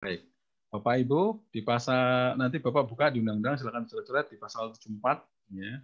[0.00, 0.24] Baik.
[0.72, 5.76] Bapak Ibu di pasal nanti Bapak buka di undang-undang silakan coret-coret di pasal 74 ya.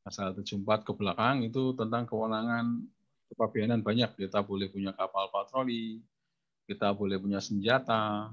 [0.00, 2.80] Pasal 74 ke belakang itu tentang kewenangan
[3.28, 4.16] kepabianan banyak.
[4.16, 6.00] Kita boleh punya kapal patroli,
[6.64, 8.32] kita boleh punya senjata,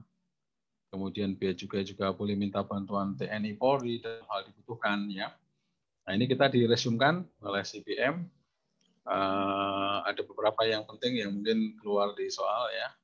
[0.96, 5.36] kemudian bea juga juga boleh minta bantuan TNI Polri dan hal dibutuhkan ya.
[6.08, 8.24] Nah ini kita diresumkan oleh CPM.
[9.04, 12.96] Uh, ada beberapa yang penting yang mungkin keluar di soal ya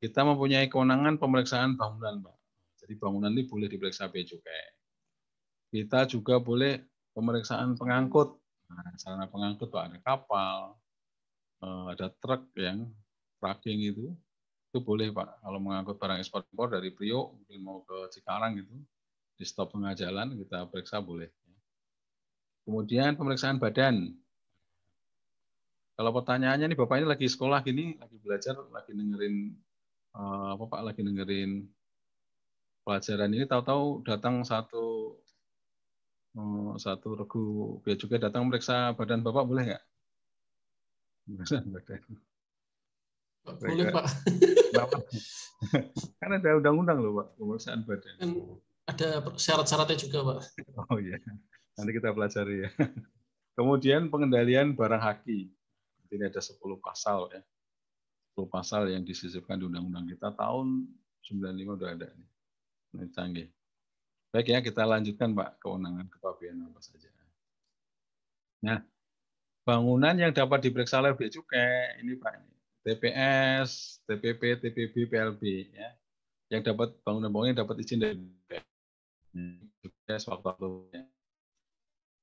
[0.00, 2.36] kita mempunyai kewenangan pemeriksaan bangunan, Pak.
[2.80, 4.64] Jadi bangunan ini boleh diperiksa bea cukai.
[5.70, 6.80] Kita juga boleh
[7.12, 8.34] pemeriksaan pengangkut.
[8.72, 10.58] Nah, sarana pengangkut, Pak, ada kapal,
[11.60, 12.88] eh, ada truk yang
[13.38, 14.16] tracking itu,
[14.72, 15.44] itu boleh, Pak.
[15.44, 18.72] Kalau mengangkut barang ekspor impor dari Priok, mungkin mau ke Cikarang gitu,
[19.36, 21.28] di stop tengah jalan, kita periksa boleh.
[22.64, 24.16] Kemudian pemeriksaan badan.
[26.00, 29.52] Kalau pertanyaannya nih Bapak ini lagi sekolah gini, lagi belajar, lagi dengerin
[30.10, 31.70] Eh, apa Pak lagi dengerin
[32.82, 35.14] pelajaran ini tahu-tahu datang satu
[36.34, 39.84] eh, satu regu biar juga datang meriksa badan Bapak boleh nggak?
[41.70, 42.02] badan.
[43.46, 44.06] Boleh Pak.
[46.20, 48.14] Kan ada undang-undang loh Pak pemeriksaan badan.
[48.18, 48.30] Kan
[48.90, 50.38] ada syarat-syaratnya juga Pak.
[50.90, 51.22] Oh iya.
[51.78, 52.70] Nanti kita pelajari ya.
[53.54, 55.54] Kemudian pengendalian barang haki.
[56.10, 57.38] Ini ada 10 pasal ya
[58.46, 60.88] pasal yang disisipkan di undang-undang kita tahun
[61.26, 62.28] 95 udah ada nih.
[62.96, 63.48] Ini canggih.
[64.30, 67.10] Baik ya, kita lanjutkan Pak kewenangan kepabianan apa saja.
[68.60, 68.78] Nah,
[69.66, 75.42] bangunan yang dapat diperiksa oleh bea cukai ini Pak ini TPS, TPP, TPB, PLB
[75.74, 75.90] ya.
[76.50, 78.22] Yang dapat bangunan-bangunan yang dapat izin dari
[79.82, 80.94] BPS waktu-waktu.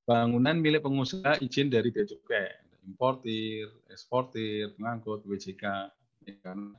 [0.08, 2.48] Bangunan milik pengusaha izin dari bea cukai,
[2.88, 5.92] importir, eksportir, pengangkut, WJK,
[6.40, 6.76] kan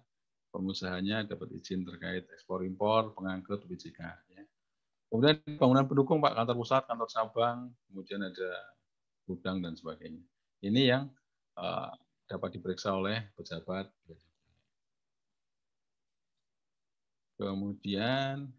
[0.49, 3.99] pengusahanya dapat izin terkait ekspor impor, pengangkut BJK.
[4.33, 4.43] Ya.
[5.09, 7.57] Kemudian bangunan pendukung Pak kantor pusat, kantor cabang,
[7.89, 8.51] kemudian ada
[9.25, 10.21] gudang dan sebagainya.
[10.61, 11.03] Ini yang
[11.57, 11.93] uh,
[12.29, 13.89] dapat diperiksa oleh pejabat.
[17.39, 18.51] Kemudian,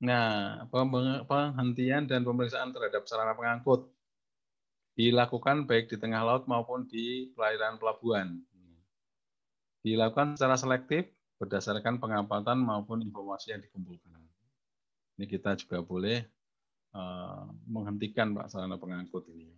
[0.00, 0.64] nah
[1.28, 3.86] penghentian dan pemeriksaan terhadap sarana pengangkut
[4.92, 8.40] dilakukan baik di tengah laut maupun di perairan pelabuhan.
[9.82, 11.10] Dilakukan secara selektif
[11.42, 14.14] berdasarkan pengamatan maupun informasi yang dikumpulkan.
[15.18, 16.22] Ini kita juga boleh
[16.94, 19.50] uh, menghentikan Pak sarana pengangkut ini.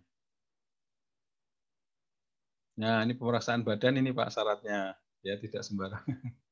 [2.75, 6.19] Nah, ini pemeriksaan badan ini Pak syaratnya, ya tidak sembarangan.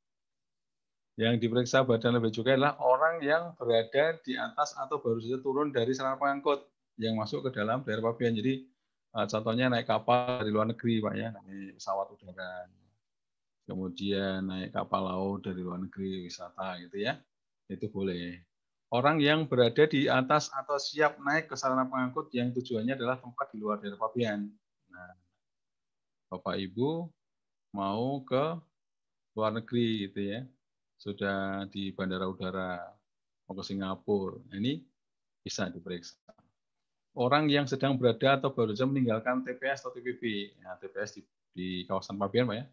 [1.22, 5.70] Yang diperiksa badan lebih juga adalah orang yang berada di atas atau baru saja turun
[5.70, 6.66] dari sarana pengangkut
[6.98, 8.34] yang masuk ke dalam daerah pabean.
[8.34, 8.66] Jadi
[9.14, 12.66] contohnya naik kapal dari luar negeri, Pak ya, naik pesawat udara.
[13.70, 17.22] Kemudian naik kapal laut dari luar negeri, wisata gitu ya.
[17.70, 18.42] Itu boleh.
[18.90, 23.54] Orang yang berada di atas atau siap naik ke sarana pengangkut yang tujuannya adalah tempat
[23.54, 24.50] di luar daerah pabean.
[24.90, 25.14] Nah,
[26.34, 27.10] Bapak Ibu
[27.74, 28.58] mau ke
[29.38, 30.42] luar negeri gitu ya.
[30.98, 32.82] Sudah di bandara udara
[33.46, 34.42] mau ke Singapura.
[34.54, 34.82] Ini
[35.42, 36.18] bisa diperiksa
[37.14, 40.54] orang yang sedang berada atau baru saja meninggalkan TPS atau TPP.
[40.58, 41.22] Ya, TPS di,
[41.54, 42.66] di kawasan Pabian, Pak ya.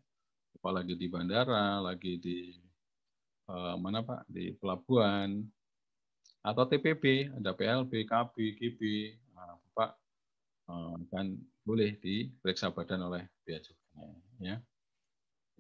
[0.60, 2.56] Apalagi di bandara, lagi di
[3.48, 4.28] eh, mana Pak?
[4.28, 5.44] Di pelabuhan
[6.40, 8.80] atau TPP, ada PLB, KB, GB,
[9.36, 9.90] nah, Pak
[10.72, 11.26] eh, kan
[11.64, 14.10] boleh diperiksa badan oleh bea cukai.
[14.40, 14.56] Ya.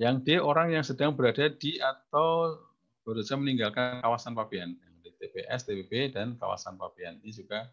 [0.00, 2.56] Yang D orang yang sedang berada di atau
[3.04, 4.72] baru saja meninggalkan kawasan Pabian,
[5.04, 7.20] di TPS, TPP, dan kawasan Pabian.
[7.20, 7.68] Ini juga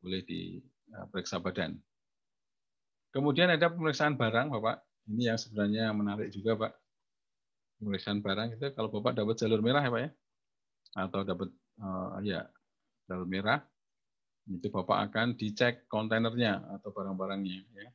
[0.00, 1.76] boleh diperiksa badan.
[3.12, 4.84] Kemudian ada pemeriksaan barang, Bapak.
[5.08, 6.72] Ini yang sebenarnya menarik juga, Pak.
[7.80, 10.10] Pemeriksaan barang itu kalau Bapak dapat jalur merah ya, Pak ya,
[10.98, 11.48] atau dapat
[11.80, 12.44] uh, ya
[13.08, 13.64] jalur merah,
[14.48, 17.64] itu Bapak akan dicek kontainernya atau barang-barangnya.
[17.76, 17.88] Ya.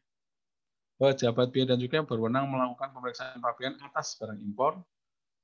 [0.97, 4.79] Pejabat biaya dan juga berwenang melakukan pemeriksaan pabean atas barang impor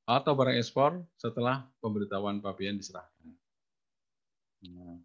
[0.09, 3.29] atau barang ekspor setelah pemberitahuan pabean diserahkan.
[4.65, 4.97] Nah,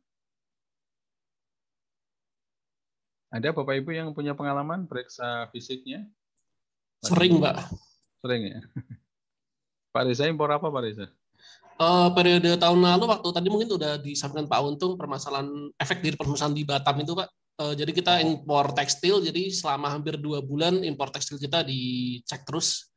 [3.35, 6.07] Ada Bapak Ibu yang punya pengalaman periksa fisiknya?
[7.03, 7.67] Sering, Pak.
[8.23, 8.61] Sering ya.
[9.95, 11.11] Pak Reza impor apa Pak Reza?
[11.75, 16.55] Uh, periode tahun lalu waktu tadi mungkin sudah disampaikan Pak Untung permasalahan efek dari perusahaan
[16.55, 17.29] di Batam itu Pak.
[17.59, 22.95] Uh, jadi kita impor tekstil, jadi selama hampir dua bulan impor tekstil kita dicek terus,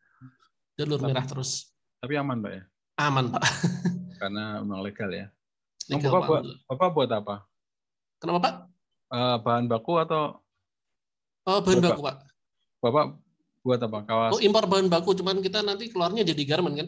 [0.78, 1.74] jalur merah terus.
[1.98, 2.64] Tapi aman Pak ya?
[3.02, 3.42] Aman Pak.
[4.22, 5.26] Karena memang legal ya.
[5.90, 7.36] Legal, Bapak, buat, Bapak buat apa?
[8.22, 8.54] Kenapa Pak?
[9.12, 10.40] Uh, bahan baku atau
[11.48, 12.18] oh, bahan baku pak
[12.84, 13.06] bapak
[13.68, 14.32] Buat apa kawas?
[14.32, 16.88] Oh, impor bahan baku, cuman kita nanti keluarnya jadi garment kan?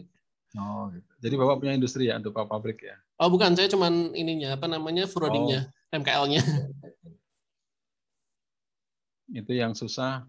[0.56, 1.12] Oh, gitu.
[1.20, 2.96] Jadi Bapak punya industri ya untuk pabrik ya?
[3.20, 5.04] Oh, bukan, saya cuman ininya apa namanya?
[5.04, 5.96] forwardingnya, oh.
[6.00, 6.40] MKL-nya.
[9.44, 10.24] Itu yang susah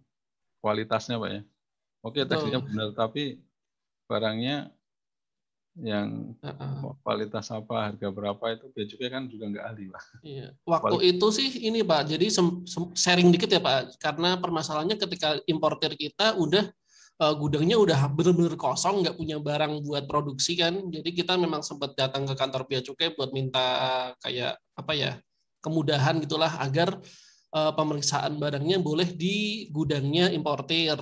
[0.60, 1.42] kualitasnya, Pak ya.
[2.04, 3.40] Oke, tekstilnya benar tapi
[4.12, 4.76] barangnya
[5.80, 7.00] yang uh-uh.
[7.00, 10.04] kualitas apa, harga berapa itu bea cukai kan juga nggak ahli, Pak.
[10.20, 10.48] Iya.
[10.68, 11.16] Waktu Kualitas.
[11.16, 12.02] itu sih ini, Pak.
[12.12, 12.28] Jadi
[12.96, 13.96] sharing dikit ya, Pak.
[13.96, 16.68] Karena permasalahannya ketika importer kita udah
[17.24, 20.76] uh, gudangnya udah benar-benar kosong, nggak punya barang buat produksi kan.
[20.92, 23.64] Jadi kita memang sempat datang ke kantor bea cukai buat minta
[24.20, 25.12] kayak apa ya
[25.62, 26.98] kemudahan gitulah agar
[27.54, 30.98] uh, pemeriksaan barangnya boleh di gudangnya importer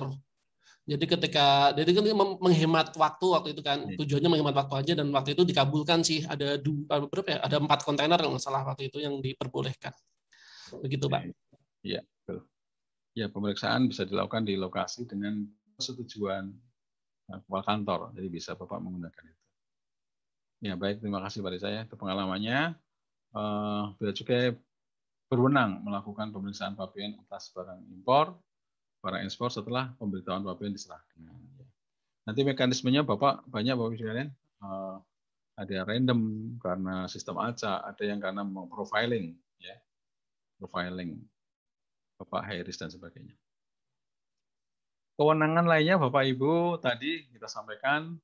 [0.90, 2.04] jadi ketika jadi kan
[2.42, 3.94] menghemat waktu waktu itu kan iya.
[3.94, 7.86] tujuannya menghemat waktu aja dan waktu itu dikabulkan sih ada dua berapa ya ada empat
[7.86, 9.94] kontainer kalau nggak salah waktu itu yang diperbolehkan
[10.82, 11.30] begitu pak.
[11.86, 12.42] Iya betul.
[13.14, 15.46] Ya pemeriksaan bisa dilakukan di lokasi dengan
[15.78, 16.50] persetujuan
[17.30, 19.44] eh, kepala kantor jadi bisa bapak menggunakan itu.
[20.60, 22.74] Ya baik terima kasih pada saya itu pengalamannya.
[23.30, 24.58] Uh, Bea Cukai
[25.30, 28.34] berwenang melakukan pemeriksaan pabean atas barang impor
[29.00, 31.18] para ekspor setelah pemberitahuan Bapak diserahkan.
[32.28, 34.30] Nanti mekanismenya Bapak banyak Bapak sekalian
[34.60, 35.00] uh,
[35.56, 36.20] ada random
[36.60, 39.76] karena sistem acak, ada yang karena profiling ya.
[40.60, 41.20] Profiling
[42.20, 43.32] Bapak Hairis dan sebagainya.
[45.16, 48.16] Kewenangan lainnya Bapak Ibu tadi kita sampaikan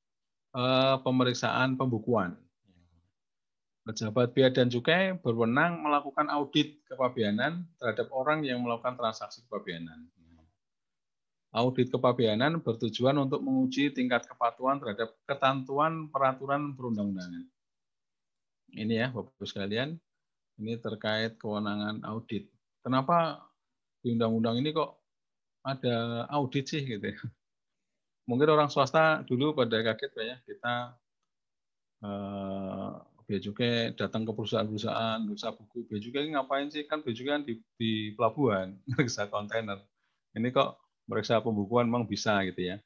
[0.56, 2.36] uh, pemeriksaan pembukuan.
[3.86, 10.10] Pejabat Bea dan Cukai berwenang melakukan audit kepabeanan terhadap orang yang melakukan transaksi kepabeanan.
[11.56, 17.48] Audit kepabeanan bertujuan untuk menguji tingkat kepatuhan terhadap ketentuan peraturan perundang-undangan.
[18.76, 19.96] Ini ya, Bapak Ibu sekalian,
[20.60, 22.52] ini terkait kewenangan audit.
[22.84, 23.40] Kenapa
[24.04, 25.00] di undang-undang ini kok
[25.64, 27.18] ada audit sih gitu ya?
[28.28, 30.74] Mungkin orang swasta dulu pada kaget ya, kita
[32.04, 32.92] eh,
[33.26, 36.86] Cukai datang ke perusahaan-perusahaan, bisa buku Bea Cukai ngapain sih?
[36.86, 39.82] Kan Bea Cukai kan di, di pelabuhan, bisa kontainer.
[40.38, 42.76] Ini kok meriksa pembukuan memang bisa gitu ya.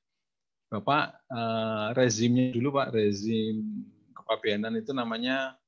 [0.70, 3.82] Bapak eh, rezimnya dulu Pak, rezim
[4.14, 5.58] kepabeanan itu namanya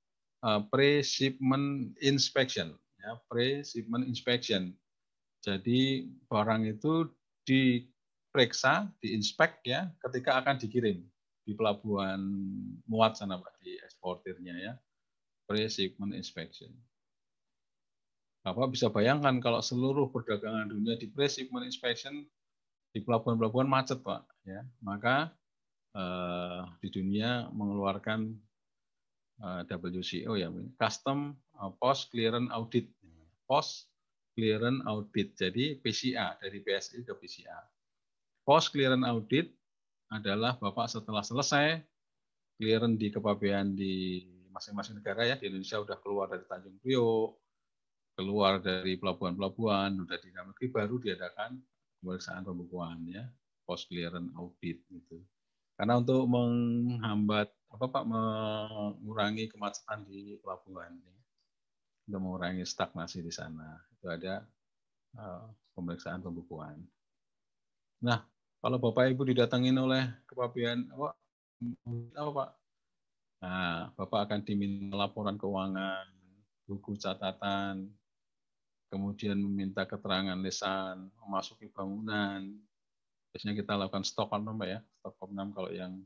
[0.46, 4.70] eh, pre-shipment inspection, ya, pre-shipment inspection.
[5.42, 7.10] Jadi barang itu
[7.42, 11.02] diperiksa, diinspek ya ketika akan dikirim
[11.42, 12.22] di pelabuhan
[12.86, 14.74] muat sana Pak di eksportirnya ya.
[15.50, 16.70] Pre-shipment inspection.
[18.46, 22.22] Bapak bisa bayangkan kalau seluruh perdagangan dunia di pre-shipment inspection
[22.92, 24.60] di pelabuhan-pelabuhan macet pak ya.
[24.84, 25.32] Maka
[25.96, 28.28] eh, di dunia mengeluarkan
[29.40, 32.86] eh, WCO ya custom eh, post clearance audit.
[33.48, 33.88] Post
[34.36, 35.34] clearance audit.
[35.34, 37.58] Jadi PCA dari PSI ke PCA
[38.42, 39.48] post clearance audit
[40.12, 41.80] adalah bapak setelah selesai
[42.60, 44.20] clearance di kepabean di
[44.52, 45.34] masing-masing negara ya.
[45.40, 47.42] Di Indonesia sudah keluar dari Tanjung Priok
[48.12, 51.56] keluar dari pelabuhan-pelabuhan sudah di dalam negeri baru diadakan
[52.02, 53.30] pemeriksaan pembukuan ya
[53.62, 55.22] post clearance audit gitu.
[55.78, 61.16] Karena untuk menghambat apa pak mengurangi kemacetan di pelabuhan ya.
[62.10, 64.44] untuk mengurangi stagnasi di sana itu ada
[65.16, 66.76] uh, pemeriksaan pembukuan.
[68.04, 68.26] Nah
[68.60, 71.16] kalau bapak ibu didatangin oleh kepabian apa
[72.18, 72.48] apa pak?
[73.40, 76.04] Nah bapak akan diminta laporan keuangan
[76.66, 77.90] buku catatan
[78.92, 82.44] kemudian meminta keterangan lisan, memasuki bangunan.
[83.32, 85.96] Biasanya kita lakukan stok kan Mbak ya, stok komnam kalau yang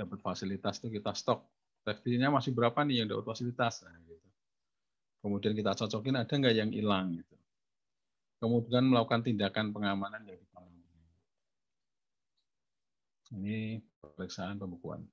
[0.00, 1.44] dapat fasilitas itu kita stok.
[1.84, 3.84] Tekstilnya masih berapa nih yang dapat fasilitas?
[3.84, 4.28] Nah, gitu.
[5.20, 7.36] Kemudian kita cocokin ada nggak yang hilang gitu.
[8.40, 10.88] Kemudian melakukan tindakan pengamanan yang dipanggil.
[13.36, 15.04] Ini pemeriksaan pembukuan.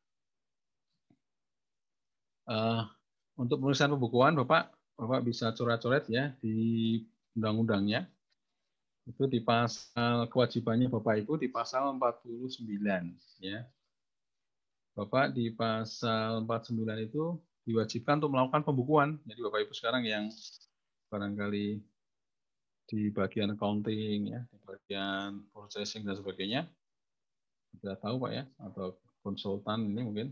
[2.47, 2.87] Uh,
[3.35, 7.01] untuk pemeriksaan pembukuan, Bapak Bapak bisa coret-coret ya di
[7.33, 8.05] undang-undangnya.
[9.03, 13.67] Itu di pasal kewajibannya Bapak Ibu di pasal 49 ya.
[14.93, 17.35] Bapak di pasal 49 itu
[17.65, 19.09] diwajibkan untuk melakukan pembukuan.
[19.25, 20.29] Jadi Bapak Ibu sekarang yang
[21.09, 21.81] barangkali
[22.87, 26.61] di bagian accounting ya, di bagian processing dan sebagainya.
[27.73, 28.95] Sudah tahu Pak ya atau
[29.25, 30.27] konsultan ini mungkin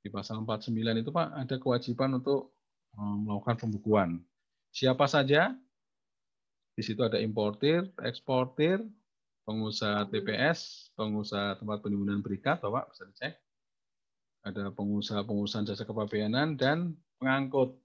[0.00, 2.54] di pasal 49 itu Pak ada kewajiban untuk
[2.96, 4.10] melakukan pembukuan.
[4.70, 5.54] Siapa saja?
[6.74, 8.80] Di situ ada importir, eksportir,
[9.44, 13.34] pengusaha TPS, pengusaha tempat penimbunan berikat, Bapak bisa dicek.
[14.40, 17.76] Ada pengusaha-pengusaha jasa kepabeanan dan pengangkut.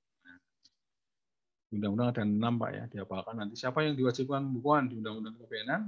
[1.75, 3.59] Undang-undang ada enam Pak ya, diapalkan nanti.
[3.59, 5.81] Siapa yang diwajibkan pembukuan di Undang-Undang Kepabeanan?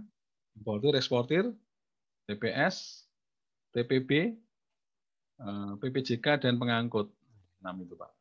[0.59, 1.45] Importir, eksportir,
[2.27, 3.07] TPS,
[3.71, 4.35] TPB,
[5.39, 7.07] eh, PPJK, dan pengangkut.
[7.63, 8.16] 6 itu Pak.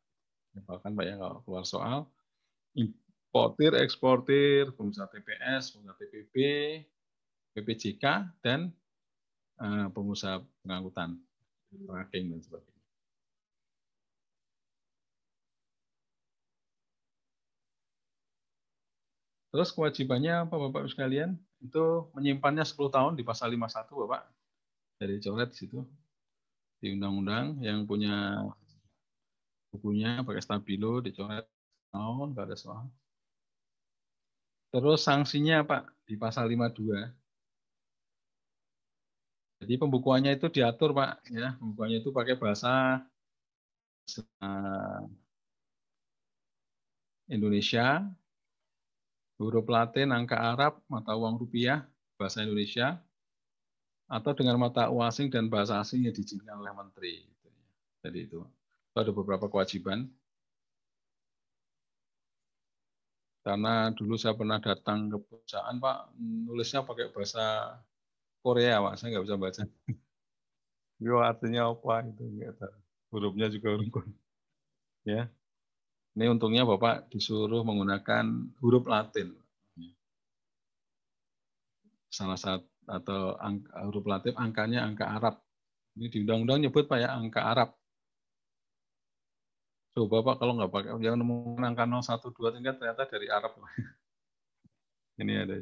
[0.65, 2.07] Bahkan Pak ya kalau keluar soal.
[2.77, 6.35] Importir, eksportir, pengusaha TPS, pengusaha TPB,
[7.53, 8.05] PPJK,
[8.41, 8.73] dan
[9.61, 11.17] eh, pengusaha pengangkutan,
[11.69, 12.77] tracking dan sebagainya.
[19.57, 21.33] Terus kewajibannya apa Bapak Ibu sekalian?
[21.63, 24.21] Itu menyimpannya 10 tahun di pasal 51 Bapak.
[25.01, 25.79] Dari coret di situ.
[26.77, 28.45] Di undang-undang yang punya
[29.71, 31.45] bukunya pakai stabilo dicoret
[31.91, 32.85] tahun, enggak ada soal.
[34.71, 37.11] Terus sanksinya Pak di pasal 52.
[39.57, 43.01] Jadi pembukuannya itu diatur Pak, ya pembukuannya itu pakai bahasa
[47.27, 48.05] Indonesia,
[49.41, 51.83] huruf Latin, angka Arab, mata uang rupiah,
[52.15, 53.01] bahasa Indonesia,
[54.07, 57.27] atau dengan mata uang asing dan bahasa asing yang diizinkan oleh menteri.
[57.99, 58.39] Jadi itu.
[59.03, 60.09] Ada beberapa kewajiban.
[63.45, 67.79] Karena dulu saya pernah datang ke perusahaan, Pak, nulisnya pakai bahasa
[68.43, 68.93] Korea, Pak.
[68.99, 69.63] Saya nggak bisa baca.
[71.05, 72.23] Yo artinya apa itu?
[73.07, 74.03] Hurufnya juga huruf
[75.07, 75.31] ya
[76.17, 78.25] ini untungnya Bapak disuruh menggunakan
[78.57, 79.37] huruf Latin.
[82.09, 85.37] Salah satu atau angka, huruf Latin angkanya angka Arab.
[85.93, 87.76] Ini di undang-undang nyebut Pak ya angka Arab.
[89.97, 93.57] Coba Pak kalau nggak pakai yang nemu angka 012 tingkat ternyata dari Arab.
[95.25, 95.57] ini ada.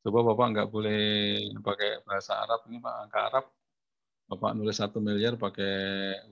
[0.00, 1.04] Coba Bapak nggak boleh
[1.60, 3.44] pakai bahasa Arab ini Pak angka Arab.
[4.24, 5.76] Bapak nulis satu miliar pakai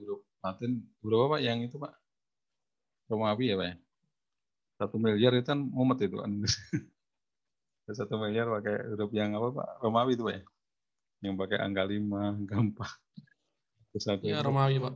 [0.01, 0.81] huruf Latin.
[1.05, 1.93] Huruf apa yang itu Pak?
[3.05, 3.75] Romawi ya Pak ya?
[4.81, 6.31] Satu miliar itu kan mumet itu kan.
[8.01, 9.69] Satu miliar pakai huruf yang apa Pak?
[9.85, 10.43] Romawi itu Pak ya?
[11.21, 12.93] Yang pakai angka lima, gampang.
[13.93, 14.93] Satu ya, Romawi Pak.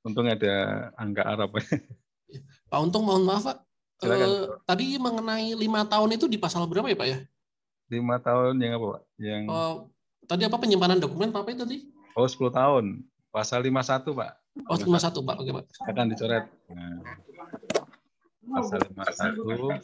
[0.00, 1.64] Untung ada angka Arab Pak.
[2.70, 3.58] Pak Untung mohon maaf Pak.
[4.00, 7.18] Eh, tadi mengenai lima tahun itu di pasal berapa ya Pak ya?
[7.92, 9.02] Lima tahun yang apa Pak?
[9.20, 9.74] Yang oh,
[10.24, 11.78] tadi apa penyimpanan dokumen Pak itu tadi?
[12.16, 12.84] Oh 10 tahun.
[13.30, 14.40] Pasal 51 Pak.
[14.66, 15.38] Oh, cuma satu, Pak.
[15.38, 15.64] Oke, Pak.
[15.86, 16.50] Akan dicoret.
[16.74, 16.98] Nah,
[18.50, 19.78] pasal 51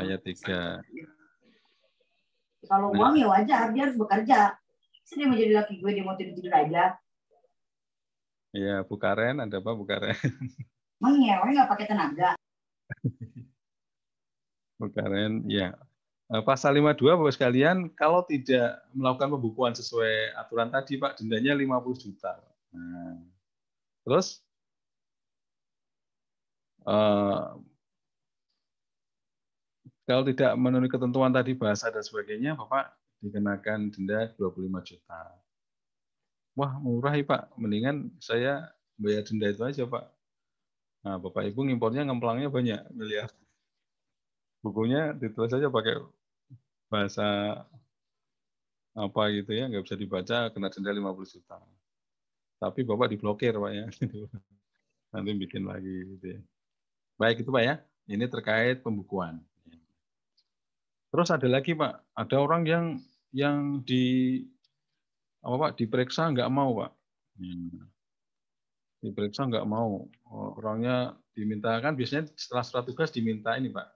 [0.00, 0.80] ayat 3.
[2.66, 4.56] Kalau uang ya wajar, dia harus bekerja.
[5.06, 6.98] Saya mau jadi laki gue, dia mau tidur-tidur aja.
[8.54, 10.14] Iya, Bu Karen, ada apa Bu Karen?
[11.00, 12.28] Emang ngewe nggak pakai tenaga?
[14.78, 15.72] Bu Karen, ya.
[16.26, 22.02] Eh, pasal 52, Bapak sekalian, kalau tidak melakukan pembukuan sesuai aturan tadi, Pak, dendanya 50
[22.02, 22.34] juta.
[22.74, 23.22] Nah,
[24.02, 24.42] terus
[26.82, 27.54] uh,
[30.02, 32.90] kalau tidak memenuhi ketentuan tadi bahasa dan sebagainya, Bapak
[33.22, 35.20] dikenakan denda 25 juta.
[36.56, 37.42] Wah, murah ya Pak.
[37.60, 40.04] Mendingan saya bayar denda itu aja, Pak.
[41.04, 43.30] Nah, Bapak Ibu ngimpornya ngemplangnya banyak miliar.
[44.64, 46.00] Bukunya ditulis saja pakai
[46.88, 47.60] bahasa
[48.96, 51.60] apa gitu ya, nggak bisa dibaca, kena denda 50 juta
[52.56, 53.86] tapi Bapak diblokir Pak ya.
[55.12, 56.40] Nanti bikin lagi gitu ya.
[57.20, 57.74] Baik itu Pak ya.
[58.06, 59.42] Ini terkait pembukuan.
[61.10, 62.86] Terus ada lagi Pak, ada orang yang
[63.32, 64.44] yang di
[65.46, 66.90] apa Pak diperiksa nggak mau Pak.
[67.38, 67.86] Hmm.
[68.98, 70.10] Diperiksa nggak mau.
[70.58, 73.94] Orangnya dimintakan biasanya setelah surat tugas diminta ini Pak.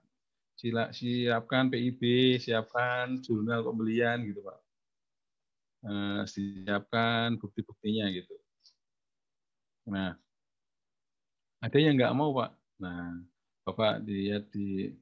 [0.55, 2.01] Sila, siapkan PIB,
[2.39, 4.59] siapkan jurnal pembelian gitu Pak.
[5.81, 8.37] Eh, siapkan bukti-buktinya gitu.
[9.89, 10.13] Nah,
[11.57, 12.51] ada yang nggak mau, Pak.
[12.77, 13.17] Nah,
[13.65, 14.93] Bapak dilihat di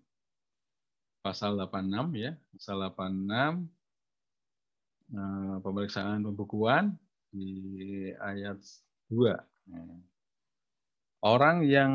[1.19, 3.78] pasal 86 ya, pasal 86 eh,
[5.65, 6.93] pemeriksaan pembukuan
[7.29, 8.61] di ayat
[9.09, 9.33] 2.
[9.69, 10.01] Nah,
[11.25, 11.91] orang yang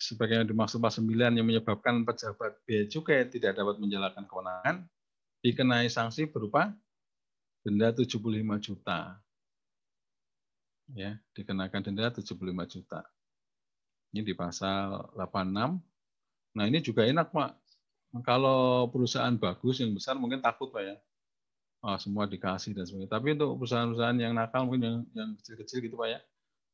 [0.00, 4.76] sebagaimana dimaksud pasal 9 yang menyebabkan pejabat bea cukai tidak dapat menjalankan kewenangan
[5.44, 6.72] dikenai sanksi berupa
[7.64, 8.16] denda 75
[8.64, 9.20] juta
[10.96, 12.36] ya dikenakan denda 75
[12.66, 13.00] juta.
[14.10, 15.78] Ini di pasal 86.
[16.50, 17.50] Nah, ini juga enak, Pak.
[18.26, 20.96] Kalau perusahaan bagus yang besar mungkin takut, Pak ya.
[21.80, 23.08] Oh, semua dikasih dan sebagainya.
[23.08, 26.20] Tapi untuk perusahaan-perusahaan yang nakal mungkin yang yang kecil-kecil gitu, Pak ya.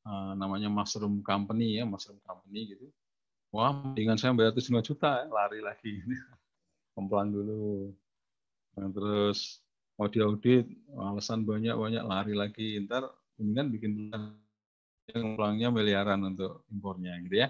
[0.06, 2.90] Uh, namanya mushroom company ya, mushroom company gitu.
[3.54, 6.02] Wah, dengan saya bayar 75 juta, ya, lari lagi.
[6.98, 7.94] Kemplang dulu.
[8.74, 9.62] Nah, terus
[9.94, 10.66] mau diaudit,
[10.98, 12.82] alasan banyak-banyak lari lagi.
[12.82, 13.06] Ntar
[13.38, 14.10] kan bikin
[15.14, 17.48] yang ulangnya miliaran untuk impornya gitu ya.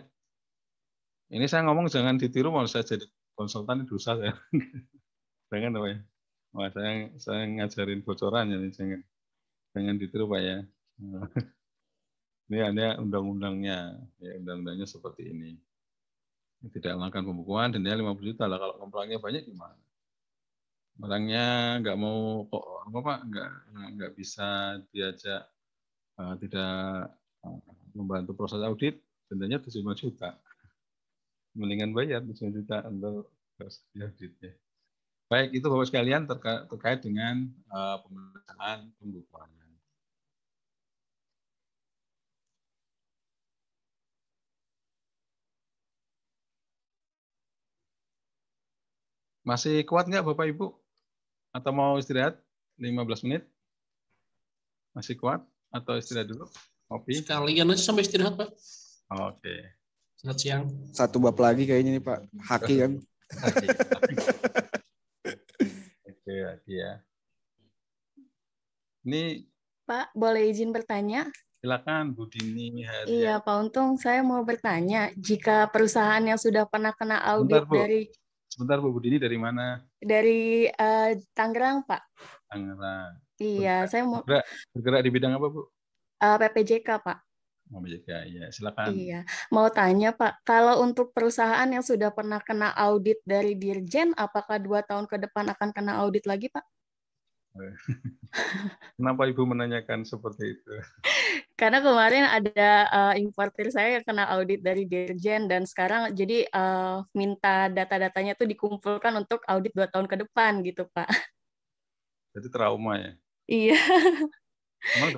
[1.32, 4.34] Ini saya ngomong jangan ditiru mau saya jadi konsultan dosa saya.
[5.50, 5.98] Jangan apa ya?
[6.56, 9.00] Wah, saya, saya ngajarin bocoran ya, jangan.
[9.76, 10.58] Jangan ditiru Pak ya.
[12.48, 15.58] Ini ada undang-undangnya, ya undang-undangnya seperti ini.
[16.70, 18.56] Tidak melakukan pembukuan, denda 50 juta lah.
[18.62, 19.76] Kalau komplainya banyak gimana?
[21.02, 23.50] Orangnya nggak mau kok apa Pak, nggak
[23.98, 25.42] nggak bisa diajak
[26.16, 26.72] uh, tidak
[27.44, 27.60] uh,
[27.92, 28.96] membantu proses audit,
[29.28, 30.38] dendanya 75 juta.
[31.52, 34.56] Mendingan bayar 75 juta untuk proses auditnya.
[35.26, 39.50] Baik, itu Bapak sekalian terkait, terkait dengan uh, pemeriksaan pembukuan.
[49.46, 50.74] Masih kuat nggak Bapak Ibu?
[51.54, 52.38] Atau mau istirahat
[52.78, 53.42] 15 menit?
[54.94, 55.42] Masih kuat?
[55.74, 56.46] Atau istirahat dulu?
[56.86, 57.18] Kopi?
[57.18, 58.50] Sekalian aja sampai istirahat, Pak.
[59.10, 59.74] Oke.
[60.18, 60.62] Selamat siang.
[60.94, 62.18] Satu bab lagi kayaknya nih Pak.
[62.46, 62.92] Haki kan.
[66.46, 66.92] Haki ya.
[69.06, 69.46] Ini
[69.86, 71.30] Pak, boleh izin bertanya?
[71.56, 73.10] silakan Bu Dini Haria.
[73.10, 77.74] Iya, Pak Untung, saya mau bertanya, jika perusahaan yang sudah pernah kena audit Bentar, Bu.
[77.74, 78.02] dari
[78.46, 79.82] Sebentar Bu, Bu Dini dari mana?
[79.98, 82.02] dari eh, Tangerang, Pak.
[82.46, 83.18] Tangerang.
[83.42, 85.66] Iya, saya mau Bergerak, bergerak di bidang apa Bu?
[86.22, 87.18] eh, PPJK, Pak.
[87.66, 88.94] BJK, ya silakan.
[88.94, 89.20] Iya,
[89.50, 94.86] mau tanya Pak, kalau untuk perusahaan yang sudah pernah kena audit dari Dirjen, apakah dua
[94.86, 96.62] tahun ke depan akan kena audit lagi, Pak?
[99.00, 100.72] Kenapa Ibu menanyakan seperti itu?
[101.60, 106.96] Karena kemarin ada eh, importir saya yang kena audit dari Dirjen dan sekarang jadi eh,
[107.16, 111.08] minta data-datanya tuh dikumpulkan untuk audit dua tahun ke depan gitu, Pak.
[112.36, 113.12] Jadi trauma ya.
[113.48, 113.80] Iya.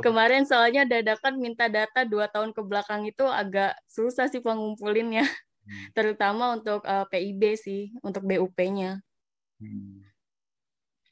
[0.01, 5.29] Kemarin soalnya dadakan minta data dua tahun ke belakang itu agak susah sih pengumpulinnya,
[5.69, 5.93] Hmm.
[5.93, 9.05] terutama untuk eh, PIB sih, untuk BUP-nya.
[9.61, 10.01] Hmm.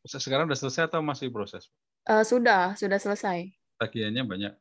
[0.08, 1.68] Sekarang udah selesai atau masih proses?
[2.08, 3.52] Eh, sudah, sudah selesai.
[3.76, 4.52] Tagihannya banyak.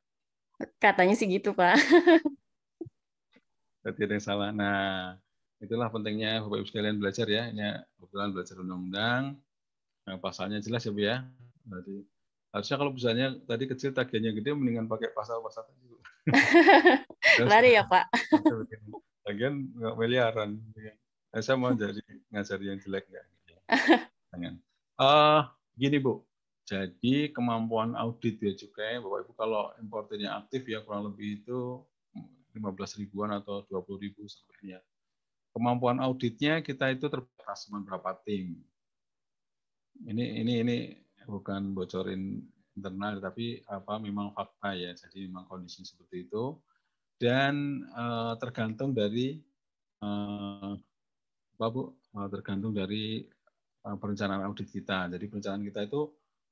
[0.83, 1.79] Katanya sih gitu, Pak.
[3.85, 4.49] Berarti ada yang salah.
[4.51, 5.15] Nah,
[5.61, 7.53] itulah pentingnya Bapak Ibu sekalian belajar ya.
[7.53, 9.23] Ini kebetulan belajar undang-undang.
[10.09, 11.23] Nah, pasalnya jelas ya Bu ya.
[11.63, 12.03] Berarti
[12.55, 15.83] harusnya kalau misalnya tadi kecil tagihannya gede mendingan pakai pasal-pasal tadi.
[17.51, 18.07] Lari ya, Pak.
[19.27, 20.63] Tagihan nggak miliaran.
[21.35, 21.99] Nah, saya mau jadi
[22.31, 23.25] ngajari yang jelek nggak?
[24.31, 24.55] Jangan.
[24.95, 25.41] Eh,
[25.75, 26.23] gini Bu,
[26.63, 31.83] jadi kemampuan audit ya cukai, Bapak Ibu kalau importernya aktif ya kurang lebih itu
[32.55, 34.79] 15 ribuan atau 20 ribu sampai ya.
[35.53, 38.57] Kemampuan auditnya kita itu terbatas cuma berapa tim.
[40.07, 40.77] Ini ini ini
[41.25, 42.39] bukan bocorin
[42.75, 44.91] internal tapi apa memang fakta ya.
[44.93, 46.55] Jadi memang kondisi seperti itu
[47.17, 49.39] dan eh, tergantung dari
[50.03, 50.73] eh,
[51.55, 51.95] apa Bu?
[52.15, 53.23] Eh, tergantung dari
[53.83, 55.11] eh, perencanaan audit kita.
[55.11, 56.01] Jadi perencanaan kita itu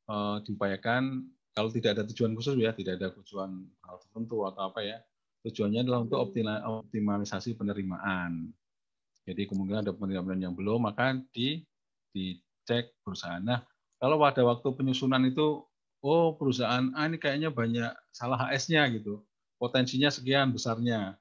[0.09, 1.03] eh, diupayakan
[1.53, 4.97] kalau tidak ada tujuan khusus ya, tidak ada tujuan hal tertentu atau apa ya,
[5.45, 8.49] tujuannya adalah untuk optima- optimalisasi penerimaan.
[9.23, 11.61] Jadi kemungkinan ada penerimaan yang belum, maka di
[12.09, 13.41] dicek perusahaan.
[13.41, 13.61] Nah,
[14.03, 15.63] kalau pada waktu penyusunan itu,
[16.03, 19.23] oh perusahaan A ini kayaknya banyak salah HS-nya gitu,
[19.55, 21.15] potensinya sekian besarnya.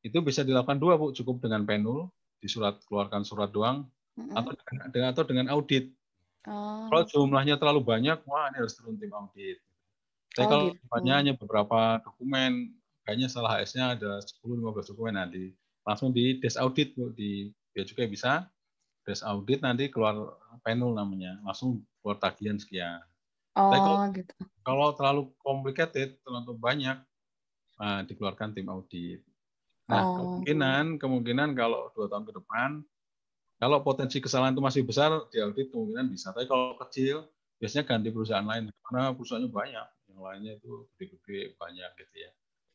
[0.00, 2.08] Itu bisa dilakukan dua, Bu, cukup dengan penul,
[2.40, 3.84] di surat keluarkan surat doang,
[4.16, 4.56] atau
[4.88, 5.92] dengan, atau dengan audit.
[6.48, 9.60] Oh, Kalau jumlahnya terlalu banyak, wah ini harus turun tim audit.
[10.32, 10.80] Tapi Oh, kalau gitu.
[10.80, 12.72] jumlahnya hanya beberapa dokumen,
[13.04, 15.52] kayaknya salah HS-nya ada 10-15 dokumen nanti
[15.84, 18.48] langsung di desk audit Bu, di Bea Cukai bisa
[19.02, 23.02] desk audit nanti keluar panel namanya, langsung keluar tagihan sekian.
[23.52, 24.34] Tapi oh kalau- gitu.
[24.62, 26.96] Kalau terlalu complicated, terlalu banyak,
[27.82, 29.20] nah, dikeluarkan tim audit.
[29.90, 30.14] Nah, Oh.
[30.16, 32.70] kemungkinan kemungkinan kalau dua tahun ke depan,
[33.58, 36.30] kalau potensi kesalahan itu masih besar, di audit kemungkinan bisa.
[36.30, 37.26] Tapi kalau kecil,
[37.58, 42.30] biasanya ganti perusahaan lain karena perusahaannya banyak, yang lainnya itu gede-gede banyak gitu ya.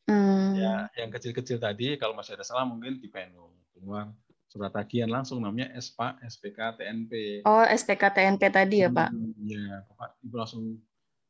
[0.08, 0.52] Hmm.
[0.56, 4.12] Ya, yang kecil-kecil tadi kalau masih ada salah mungkin di penul keluar
[4.48, 7.44] surat tagihan langsung namanya SPA, SPK, TNP.
[7.44, 9.12] Oh, SPK TNP tadi ya, Pak?
[9.12, 10.62] Hmm, Ya, Bapak Ibu langsung.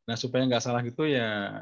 [0.07, 1.61] Nah, supaya nggak salah gitu ya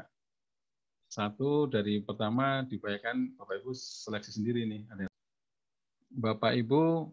[1.07, 4.85] satu dari pertama dibayarkan Bapak Ibu seleksi sendiri nih.
[4.91, 5.05] Ada
[6.13, 7.09] Bapak Ibu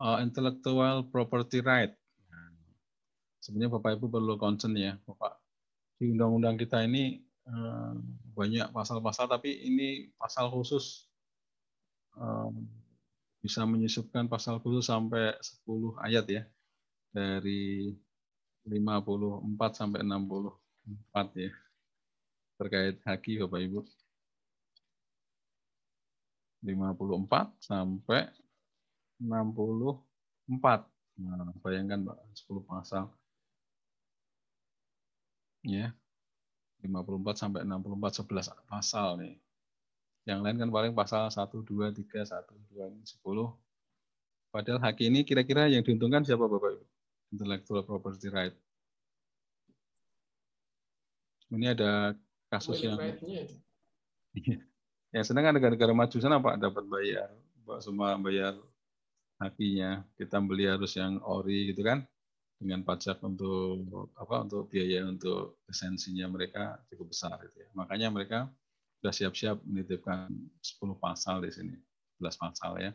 [0.00, 1.92] uh, intellectual property right.
[2.30, 2.50] Nah,
[3.42, 5.38] sebenarnya Bapak Ibu perlu concern ya, Bapak.
[6.00, 7.92] Di undang-undang kita ini eh,
[8.34, 11.06] banyak pasal-pasal, tapi ini pasal khusus
[12.18, 12.50] eh,
[13.42, 15.34] bisa menyusupkan pasal khusus sampai
[15.66, 16.42] 10 ayat ya
[17.10, 17.92] dari
[18.64, 21.52] 54 sampai 64 ya
[22.56, 23.80] terkait haki Bapak Ibu
[26.62, 28.30] 54 sampai
[29.18, 33.04] 64 Nah, bayangkan Pak, 10 pasal.
[35.62, 35.92] Ya.
[36.82, 39.34] 54 sampai 64 11 pasal nih.
[40.22, 44.52] Yang lain kan paling pasal 1 2 3 1 2 10.
[44.52, 46.84] Padahal hak ini kira-kira yang diuntungkan siapa Bapak Ibu?
[47.32, 48.54] Intellectual property right.
[51.52, 52.16] Ini ada
[52.52, 52.96] kasus yang
[55.12, 57.28] yang senang kan negara-negara maju sana Pak dapat bayar,
[57.64, 58.56] Pak semua bayar
[59.40, 60.04] hakinya.
[60.16, 62.04] Kita beli harus yang ori gitu kan
[62.56, 67.68] dengan pajak untuk apa untuk biaya untuk lisensinya mereka cukup besar gitu ya.
[67.74, 68.48] Makanya mereka
[69.02, 70.30] sudah siap-siap menitipkan
[70.62, 71.74] 10 pasal di sini,
[72.22, 72.94] 11 pasal ya.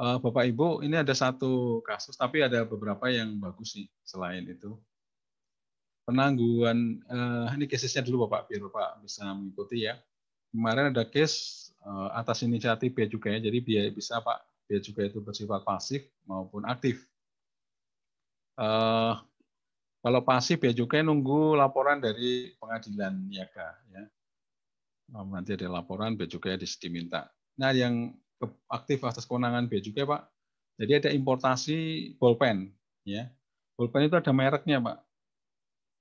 [0.00, 4.80] Eh, Bapak Ibu, ini ada satu kasus, tapi ada beberapa yang bagus sih selain itu.
[6.08, 10.00] Penangguhan, eh, ini casesnya dulu Bapak, biar Bapak bisa mengikuti ya.
[10.56, 14.40] Kemarin ada case eh, atas inisiatif Bea Cukai, jadi biaya bisa Pak,
[14.72, 17.04] Bea Cukai itu bersifat pasif maupun aktif.
[20.00, 24.04] Kalau pasif ya juga nunggu laporan dari pengadilan niaga ya.
[25.10, 27.30] Nanti ada laporan bea cukai diminta.
[27.58, 28.14] Nah, yang
[28.70, 30.22] aktif atas kewenangan bea cukai, Pak.
[30.80, 31.78] Jadi ada importasi
[32.16, 32.72] bolpen
[33.04, 33.28] ya.
[33.76, 34.98] Bolpen itu ada mereknya, Pak.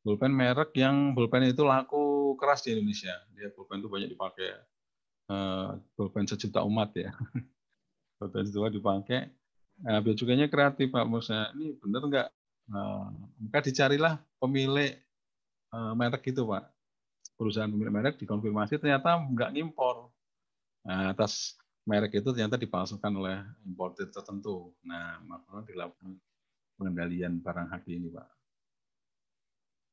[0.05, 3.13] Bolpen merek yang bolpen itu laku keras di Indonesia.
[3.35, 4.49] Dia bolpen itu banyak dipakai.
[5.29, 7.11] Uh, bolpen sejuta umat ya.
[8.21, 9.27] bolpen sejuta dipakai.
[9.83, 11.05] Nah, bea cukainya kreatif, Pak.
[11.07, 12.27] Maksudnya, ini benar nggak
[12.69, 13.09] Nah,
[13.41, 14.93] maka dicarilah pemilik
[15.73, 16.69] uh, merek itu, Pak.
[17.39, 20.11] Perusahaan pemilik merek dikonfirmasi ternyata nggak ngimpor.
[20.83, 21.55] Nah, atas
[21.87, 24.75] merek itu ternyata dipalsukan oleh importer tertentu.
[24.83, 26.19] Nah, maka dilakukan
[26.75, 28.27] pengendalian barang haki ini, Pak.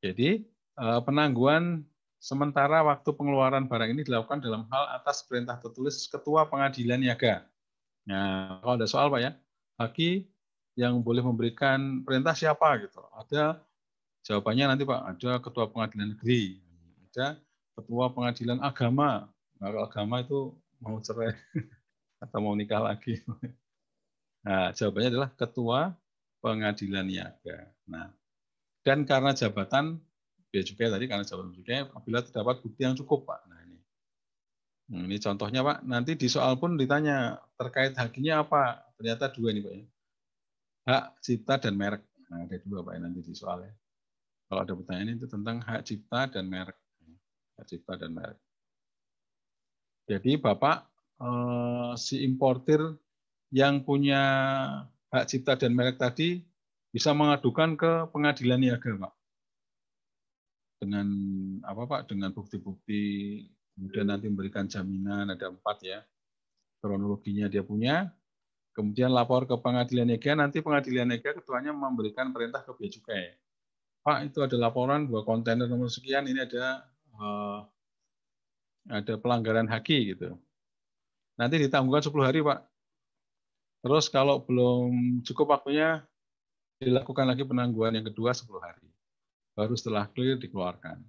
[0.03, 0.43] Jadi,
[0.75, 1.87] uh, penangguhan
[2.19, 7.47] sementara waktu pengeluaran barang ini dilakukan dalam hal atas perintah tertulis Ketua Pengadilan Niaga.
[8.05, 9.31] Nah, kalau ada soal, Pak ya,
[9.79, 10.27] haki
[10.77, 13.01] yang boleh memberikan perintah siapa gitu.
[13.17, 13.57] Ada
[14.21, 16.61] jawabannya nanti Pak, ada ketua pengadilan negeri,
[17.17, 17.41] ada
[17.73, 19.25] ketua pengadilan agama.
[19.57, 21.33] Nah, kalau agama itu mau cerai
[22.23, 23.25] atau mau nikah lagi.
[24.45, 25.91] Nah, jawabannya adalah ketua
[26.39, 27.73] pengadilan niaga.
[27.89, 28.13] Nah,
[28.85, 29.97] dan karena jabatan
[30.53, 33.49] bea cukai tadi karena jabatan cukai apabila terdapat bukti yang cukup Pak.
[33.49, 33.77] Nah, ini.
[34.93, 38.87] Nah, ini contohnya Pak, nanti di soal pun ditanya terkait hakinya apa?
[38.95, 39.85] Ternyata dua ini Pak ya
[40.87, 42.03] hak cipta dan merek.
[42.31, 43.75] Nah, ada dua Pak nanti di soalnya.
[44.47, 46.79] Kalau ada pertanyaan itu tentang hak cipta dan merek.
[47.65, 48.37] Cipta dan merek.
[50.07, 50.77] Jadi Bapak
[51.23, 52.79] eh, si importir
[53.49, 54.21] yang punya
[55.09, 56.43] hak cipta dan merek tadi
[56.91, 59.13] bisa mengadukan ke pengadilan niaga, Pak.
[60.83, 61.07] Dengan
[61.65, 62.01] apa Pak?
[62.11, 63.01] Dengan bukti-bukti
[63.73, 65.99] kemudian nanti memberikan jaminan ada empat ya.
[66.77, 68.13] Kronologinya dia punya,
[68.77, 73.33] Kemudian lapor ke pengadilan niaga, nanti pengadilan niaga ketuanya memberikan perintah ke bea cukai.
[74.05, 76.85] Pak, itu ada laporan bahwa kontainer nomor sekian ini ada
[77.17, 77.65] uh,
[78.87, 80.37] ada pelanggaran haki gitu.
[81.37, 82.59] Nanti ditangguhkan 10 hari, Pak.
[83.85, 86.01] Terus kalau belum cukup waktunya
[86.81, 88.89] dilakukan lagi penangguhan yang kedua 10 hari.
[89.53, 91.01] Baru setelah clear dikeluarkan.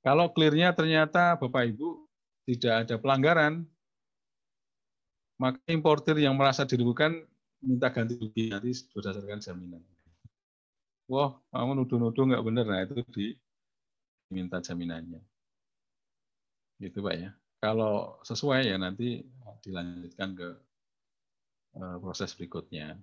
[0.00, 2.08] Kalau clearnya ternyata Bapak Ibu
[2.48, 3.68] tidak ada pelanggaran,
[5.36, 7.20] maka importir yang merasa dirugikan
[7.60, 9.82] minta ganti rugi nanti berdasarkan jaminan.
[11.10, 13.26] Wah, kamu nuduh-nuduh nggak benar, nah itu di,
[14.30, 15.18] diminta jaminannya.
[16.78, 17.30] Gitu Pak ya.
[17.60, 19.26] Kalau sesuai ya nanti
[19.66, 20.48] dilanjutkan ke
[21.76, 22.94] eh, proses berikutnya.